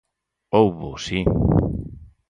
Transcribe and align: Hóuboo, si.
Hóuboo, 0.53 0.95
si. 1.05 1.19